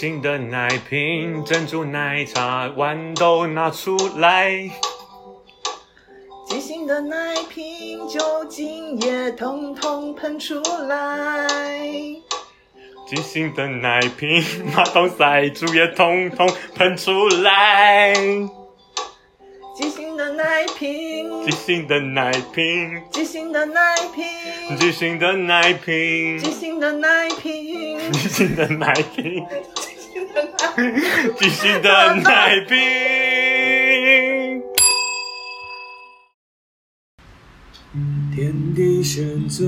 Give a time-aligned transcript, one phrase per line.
[0.00, 4.50] 即兴的奶瓶、珍珠奶茶、豌豆拿出来。
[6.48, 11.46] 即兴的奶瓶、酒精也通通喷出来。
[13.06, 14.42] 即兴的奶瓶、
[14.74, 18.14] 马桶塞住也通通喷出来。
[19.76, 29.46] 即兴的奶瓶，即兴的奶瓶，即兴的奶瓶，即兴的奶瓶，即兴的奶瓶，即兴的奶瓶，
[31.38, 32.76] 即兴的奶瓶。
[38.34, 39.66] 天地玄宗，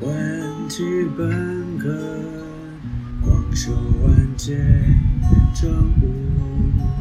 [0.00, 0.82] 万气
[1.16, 1.96] 本根，
[3.22, 3.70] 广受
[4.02, 4.56] 万界，
[5.54, 5.70] 正
[6.02, 6.06] 悟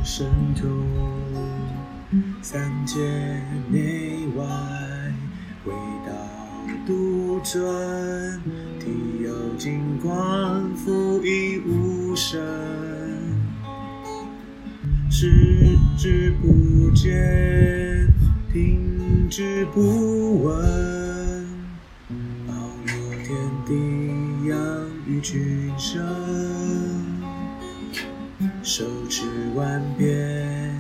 [0.03, 0.69] 神通。
[2.43, 3.01] 三界
[3.69, 4.45] 内外，
[5.65, 5.73] 唯
[6.05, 6.11] 道
[6.85, 8.39] 独尊。
[8.79, 8.85] 体
[9.23, 11.69] 有金光，覆映无
[12.17, 12.41] 声。
[15.07, 18.11] 视之不见，
[18.51, 21.45] 听之不闻。
[22.47, 22.53] 包
[22.87, 24.57] 罗天地，养
[25.07, 26.03] 育群生。
[28.63, 29.23] 手持
[29.55, 30.75] 万变。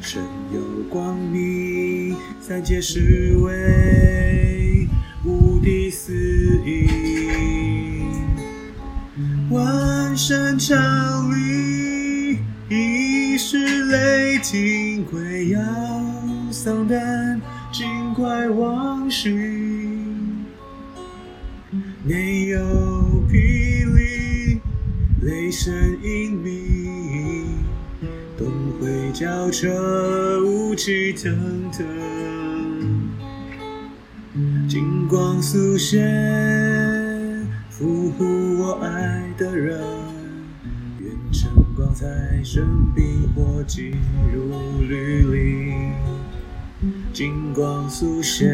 [0.00, 0.20] 身
[0.52, 4.53] 有光明，三界是为
[10.54, 12.38] 万山朝礼，
[12.68, 15.60] 一时雷霆鬼妖
[16.52, 17.40] 丧胆，
[17.72, 20.46] 尽怪亡形。
[22.04, 22.60] 内有
[23.28, 24.60] 霹雳，
[25.22, 27.46] 雷声隐秘。
[28.38, 28.48] 东
[28.80, 31.84] 回交彻，雾气腾腾，
[34.68, 36.00] 金光速现，
[37.70, 40.03] 俘虏我爱的人。
[41.94, 43.92] 愿晨光在身冰火进
[44.32, 45.92] 入绿林，
[47.12, 48.48] 金光速现，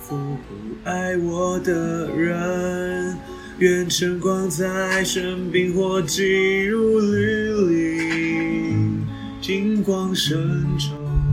[0.00, 3.16] 俘虏爱我的人。
[3.58, 9.06] 愿晨光在身冰火进入绿林。
[9.40, 11.31] 金光深重。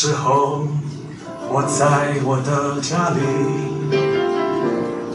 [0.00, 0.68] 时候，
[1.50, 3.20] 我在我的家里。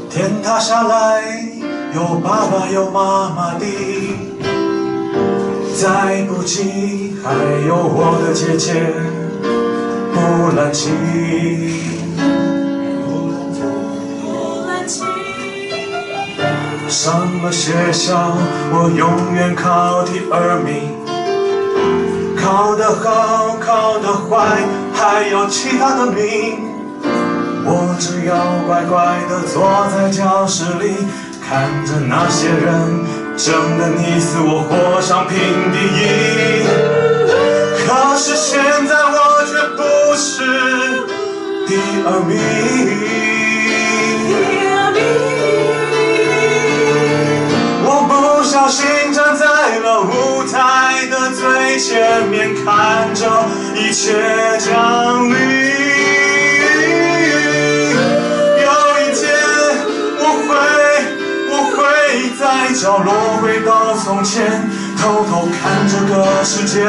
[0.10, 1.24] 天塌下来，
[1.96, 3.66] 有爸爸有妈妈的，
[5.74, 7.32] 再不济还
[7.66, 8.92] 有我的姐姐
[10.12, 10.92] 布兰琪。
[14.22, 15.06] 布兰琪。
[16.90, 18.36] 上了学校，
[18.74, 20.92] 我永远考第二名，
[22.54, 24.60] 考得好，考得坏，
[24.94, 26.60] 还有其他的名。
[27.66, 28.36] 我只要
[28.68, 30.94] 乖乖的坐在教室里，
[31.44, 33.04] 看着那些人
[33.36, 35.36] 争得你死我活，想拼
[35.72, 36.62] 第一。
[37.88, 39.82] 可是现在我却不
[40.16, 40.46] 是
[41.66, 41.74] 第
[42.06, 42.38] 二名，
[47.84, 48.14] 我不
[48.44, 49.44] 小心站在
[49.80, 50.73] 了舞台。
[51.78, 52.54] 第二名。
[53.94, 54.12] 切
[54.58, 55.34] 降临。
[58.58, 58.68] 有
[59.00, 59.22] 一天，
[60.20, 60.52] 我会，
[61.52, 61.80] 我会
[62.40, 62.42] 在
[62.74, 63.08] 角落
[63.40, 64.68] 回到从前，
[65.00, 66.82] 偷偷看这个世界。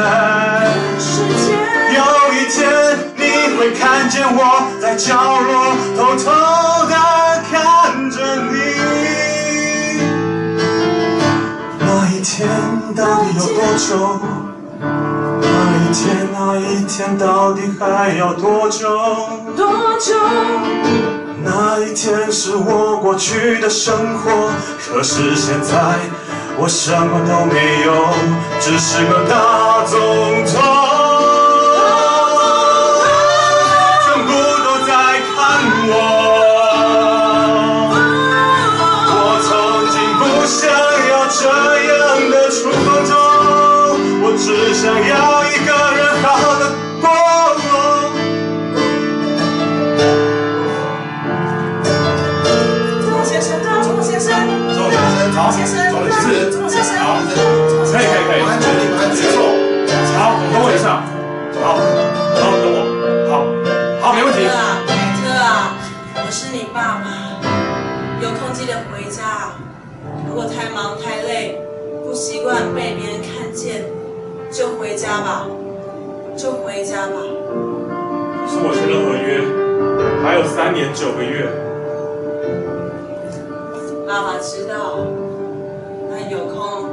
[1.93, 2.01] 有
[2.33, 2.57] 一天，
[3.15, 4.39] 你会看见我
[4.81, 6.25] 在角落偷偷
[6.89, 6.95] 的
[7.51, 8.17] 看着
[8.51, 8.53] 你。
[11.79, 12.49] 那一天
[12.95, 14.54] 到底有多久？
[15.41, 15.47] 那
[15.77, 18.89] 一天，那一天到底还要多久？
[19.55, 19.67] 多
[19.99, 20.13] 久？
[21.43, 24.49] 那一天是我过去的生活，
[24.87, 25.99] 可是现在
[26.57, 27.93] 我什么都没有，
[28.59, 29.99] 只是个大总
[30.45, 30.94] 统。
[74.95, 75.45] 家吧，
[76.37, 77.13] 就回家吧。
[78.41, 79.43] 可是我签了合约，
[80.23, 81.45] 还有三年九个月。
[84.07, 85.05] 爸爸知道，
[86.09, 86.89] 那有空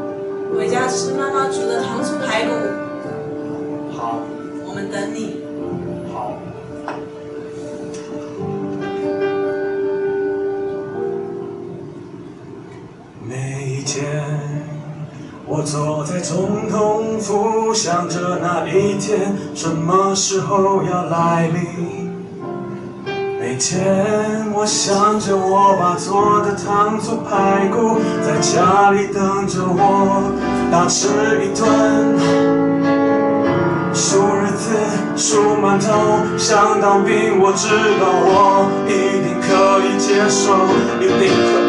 [0.54, 2.50] 回家吃妈妈煮的糖醋排骨。
[3.96, 4.20] 好，
[4.66, 5.41] 我们等你。
[15.64, 22.12] 坐在总统府，想着那一天什么时候要来临。
[23.40, 30.32] 每天我想着我爸做的糖醋排骨，在家里等着我
[30.70, 31.08] 大吃
[31.42, 31.62] 一顿。
[33.94, 34.74] 数日子，
[35.16, 37.68] 数馒头，想当兵，我知
[38.00, 38.90] 道我一
[39.22, 40.54] 定可以接受，
[41.00, 41.61] 一定可以。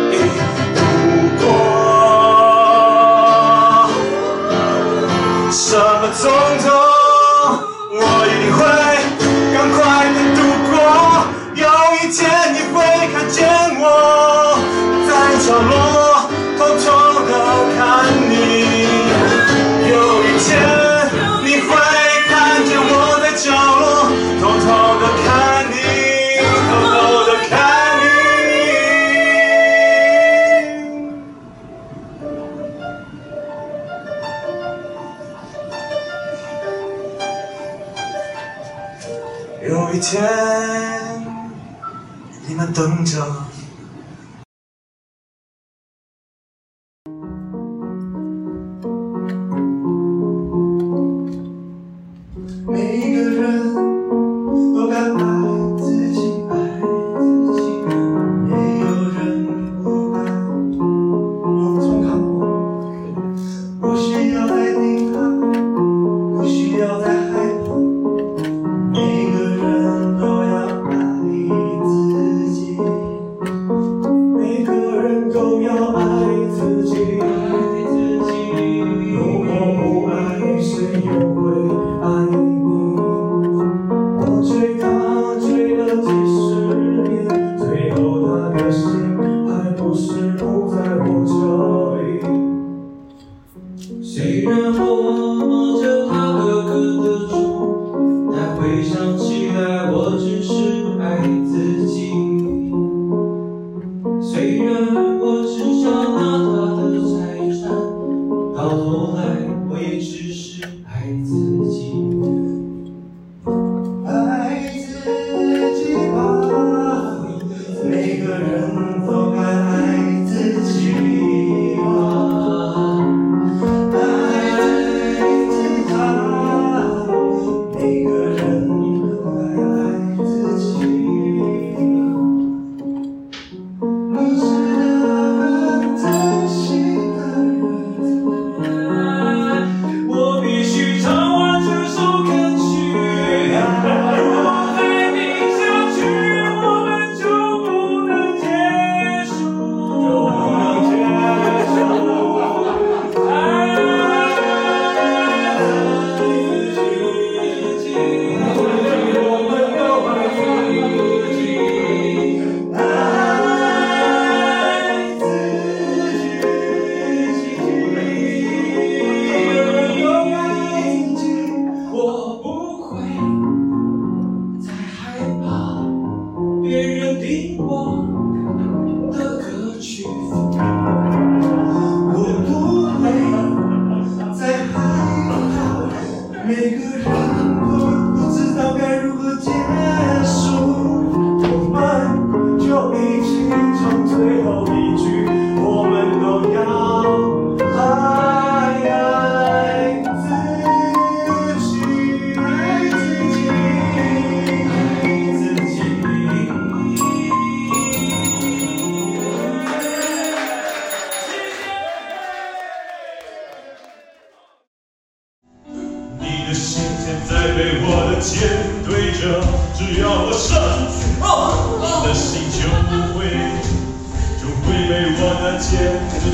[224.93, 225.73] 被我的箭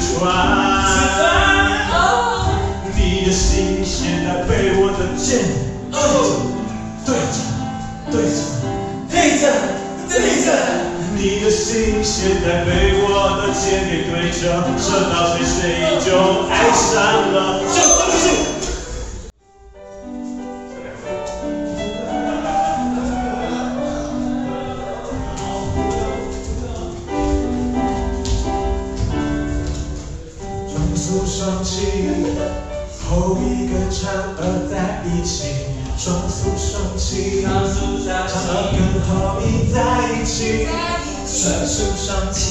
[0.03, 0.11] 穿。
[2.93, 5.39] 你的心现在被我的箭
[5.89, 5.95] 对
[7.07, 7.39] 着，
[8.11, 8.35] 对着，
[9.09, 9.43] 对着，
[10.09, 10.13] 对
[10.43, 10.47] 着。
[11.15, 12.67] 你的心现在被
[13.01, 13.07] 我
[13.39, 14.43] 的箭给对着，
[14.77, 15.55] 射到谁谁
[16.03, 16.07] 就
[16.49, 16.91] 爱上
[17.31, 17.39] 了。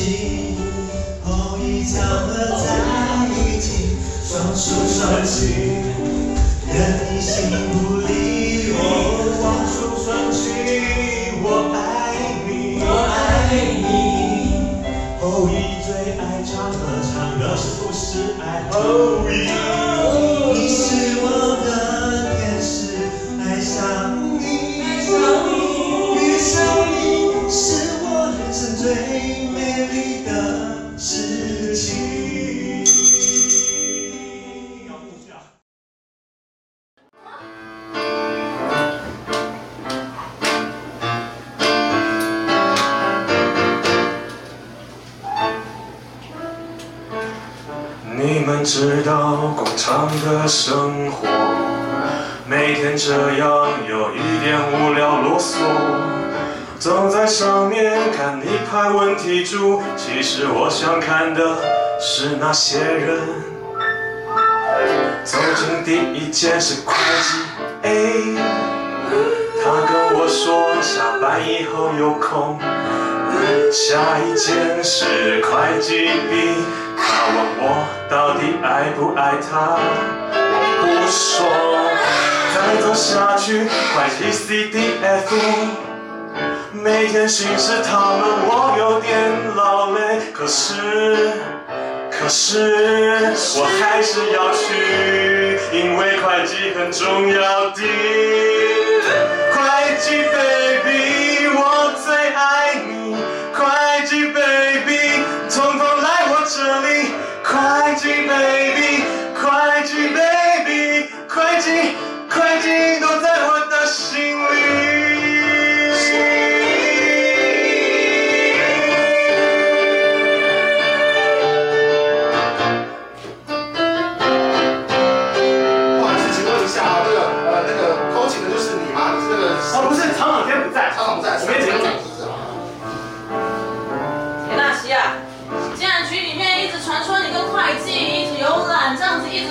[0.08, 0.16] 双栖，
[1.22, 2.32] 后羿嫦娥
[2.64, 2.66] 在
[3.28, 3.66] 一起。
[4.24, 5.36] 双手双栖，
[6.66, 6.76] 人
[7.10, 8.72] 你心不离。
[8.72, 10.40] 双手双栖，
[11.42, 11.76] 我爱
[12.46, 12.50] 你，
[12.80, 13.16] 我爱
[13.76, 13.84] 你。
[15.20, 15.52] 后羿
[15.84, 15.88] 最
[16.18, 18.02] 爱嫦娥，嫦娥是不是
[18.40, 18.76] 爱后
[19.28, 20.07] 羿？
[48.20, 51.28] 你们知道工厂的生活，
[52.48, 55.54] 每天这样有一点无聊啰嗦。
[56.80, 61.58] 走在上面看你拍问题猪，其实我想看的
[62.00, 63.20] 是那些人。
[65.22, 67.38] 走进第一间是会计
[67.82, 68.34] A，
[69.62, 72.58] 他跟我说下班以后有空。
[73.70, 76.54] 下一间是会计 B，
[77.08, 77.62] 他问我
[78.10, 79.80] 到底爱不爱他，
[80.34, 81.18] 我不说。
[82.54, 85.34] 再走下去，会计 C D F。
[86.72, 89.08] 每天巡视他们，我有点
[89.56, 90.74] 劳累，可是，
[92.10, 97.80] 可是我还是要去，因为会计很重要的。
[99.54, 99.56] 会
[99.98, 100.67] 计费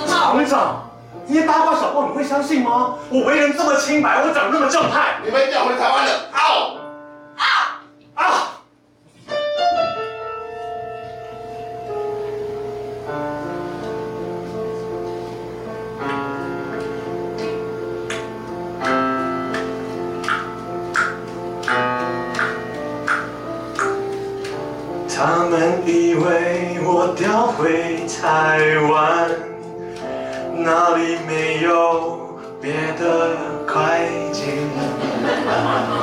[0.06, 0.90] 厂长，
[1.26, 2.94] 这些八卦小报你会相信吗？
[3.10, 6.74] 我为人这么清白，我长得那么正派，你们调回台湾了，好。
[7.36, 7.42] 啊！
[25.20, 29.28] 他们以为我调回台湾，
[30.70, 32.70] 那里没有别
[33.00, 33.34] 的
[33.66, 33.72] 会
[34.30, 34.42] 计，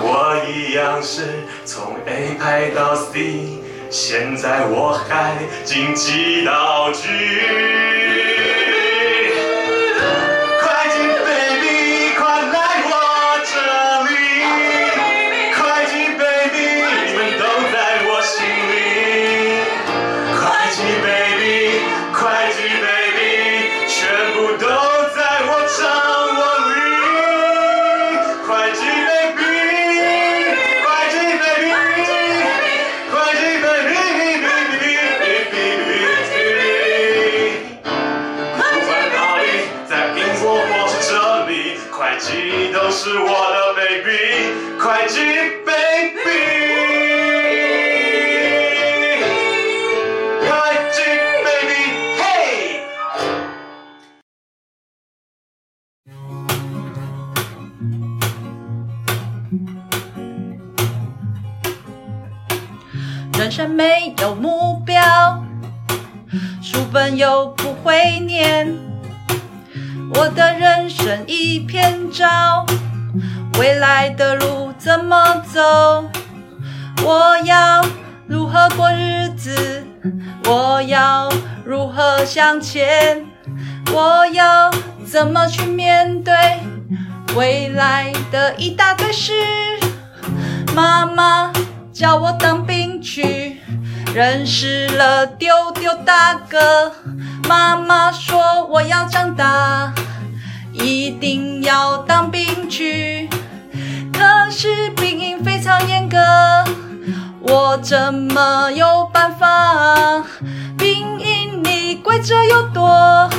[0.02, 1.22] 我一样是
[1.64, 3.60] 从 A 排到 C，
[3.92, 8.45] 现在我还晋级到 G。
[63.56, 65.42] 生没有目标，
[66.62, 68.76] 书本又不会念，
[70.14, 72.66] 我的人生一片糟。
[73.58, 76.04] 未来的路怎么走？
[77.02, 77.86] 我要
[78.28, 79.88] 如何过日子？
[80.50, 81.32] 我要
[81.64, 83.26] 如何向前？
[83.94, 84.70] 我要
[85.06, 86.34] 怎么去面对
[87.38, 89.32] 未来的一大堆事？
[90.76, 91.54] 妈妈
[91.96, 93.62] 叫我当兵去，
[94.14, 96.92] 认识了丢丢大哥。
[97.48, 99.94] 妈妈说我要长大，
[100.74, 103.30] 一定要当兵去。
[104.12, 106.18] 可是兵营非常严格，
[107.40, 110.22] 我怎么有办法？
[110.78, 113.30] 兵营里规则又多。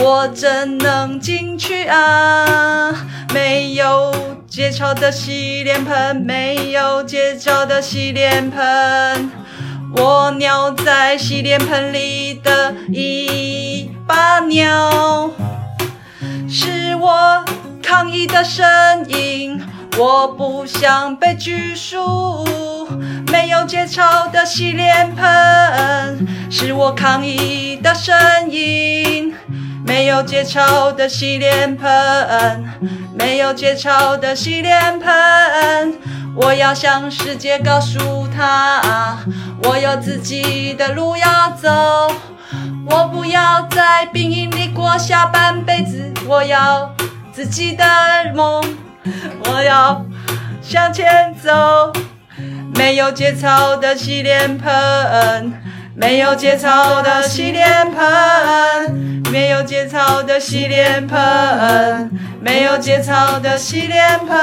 [0.00, 2.94] 我怎能进去啊？
[3.34, 4.14] 没有
[4.48, 9.30] 结草的洗脸盆，没有结草的洗脸盆。
[9.96, 15.30] 我尿在洗脸盆里的一把尿，
[16.48, 17.44] 是我
[17.82, 18.64] 抗议的声
[19.08, 19.60] 音。
[19.96, 22.67] 我不想被拘束。
[23.30, 28.14] 没有节操的洗脸盆，是我抗议的声
[28.50, 29.34] 音。
[29.86, 32.64] 没有节操的洗脸盆，
[33.14, 35.98] 没有节操的洗脸盆。
[36.34, 39.18] 我要向世界告诉他，
[39.64, 41.68] 我有自己的路要走。
[42.90, 46.94] 我不要在兵营里过下半辈子，我要
[47.32, 47.84] 自己的
[48.34, 48.62] 梦，
[49.44, 50.04] 我要
[50.62, 51.92] 向前走。
[52.74, 55.52] 没有节操的洗脸盆，
[55.94, 59.18] 没有节操的洗脸盆。
[59.30, 64.38] 没有节操的洗脸盆，没有节操的洗脸盆。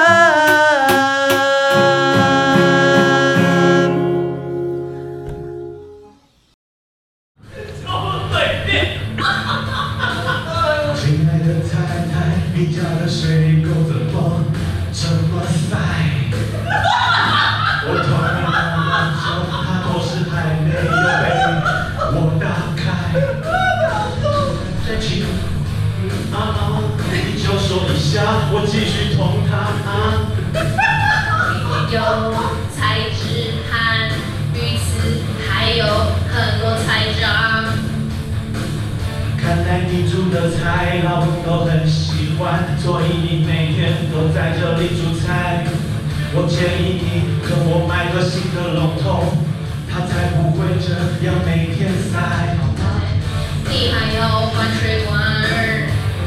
[54.73, 55.19] 水管，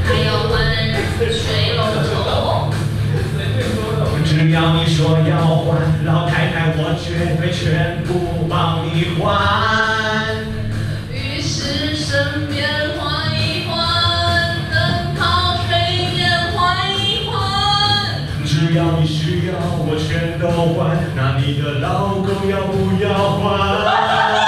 [0.05, 0.53] 还要换
[1.19, 1.81] 水龙
[2.25, 2.71] 头。
[4.25, 5.33] 只要你说要
[5.65, 9.27] 换，老太太我绝对全部帮你换。
[11.13, 13.75] 浴室身边换一换，
[14.71, 15.71] 灯泡水
[16.15, 16.19] 电
[16.53, 16.57] 换
[16.95, 17.35] 一换。
[18.45, 19.55] 只要你需要，
[19.87, 20.97] 我全都换。
[21.17, 24.48] 那你的老公要不要换？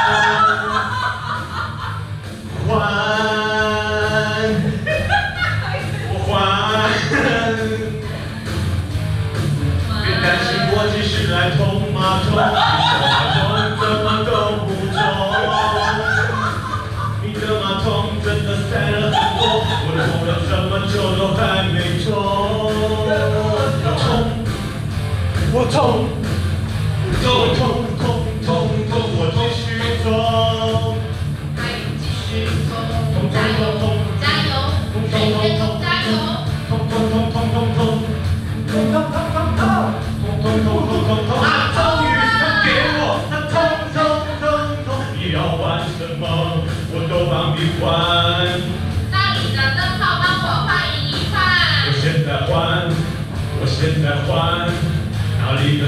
[25.52, 26.09] We're.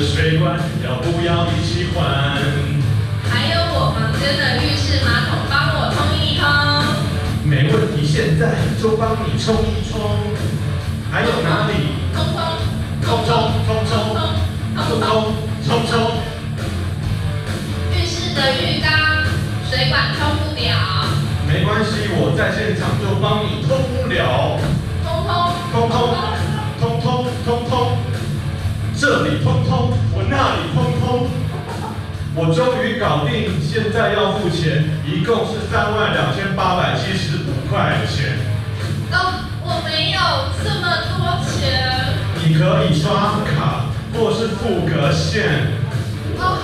[0.03, 2.05] 水管要不要一起换？
[3.31, 6.43] 还有我房间的浴室马桶，帮我冲一冲。
[7.45, 10.01] 没问题，现在就帮你冲一冲。
[11.11, 11.73] 还有哪里？
[12.13, 12.37] 冲冲
[13.03, 13.29] 冲冲
[13.67, 13.97] 冲冲
[14.77, 15.07] 冲冲
[15.65, 15.93] 冲冲。
[17.95, 18.91] 浴室的浴缸
[19.71, 21.07] 水管冲不了。
[21.47, 24.59] 没关系，我在现场就帮你通不了。
[25.05, 25.31] 通通
[25.73, 26.17] 通通通通通通，
[29.03, 31.27] 这里通通，我那里通通。
[32.37, 38.39] 我终于搞定，现在要付钱，一共是三万两千八百七十五块钱。
[39.11, 40.23] 哦，我没有
[40.63, 40.87] 这么
[41.19, 42.15] 多钱。
[42.47, 45.51] 你可以刷卡，或是付个现。
[46.39, 46.63] 哦，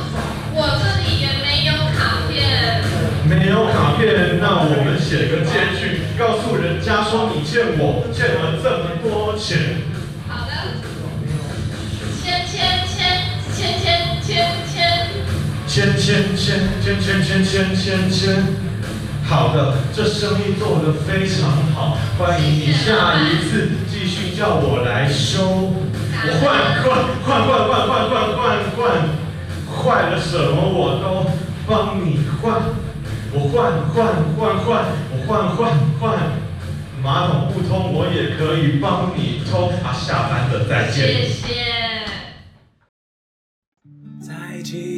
[0.55, 2.87] 我这里也没有卡片。
[3.27, 9.88] 没有卡片，那我们写个借据，告诉人家说你欠我欠了这么多钱。
[16.09, 18.43] 钱钱钱钱钱钱钱钱，
[19.27, 28.41] 好的，这生意做得非常好，欢迎你下一次继续叫我来收，我换换换换换换换换
[28.73, 28.81] 换，
[29.77, 31.29] 坏了什么我都
[31.67, 32.63] 帮你换，
[33.31, 36.19] 我换换换换，我换换换，
[37.03, 41.07] 马桶不通我也可以帮你通，啊，下班了再见。
[41.07, 41.45] 谢谢。
[44.19, 44.98] 在即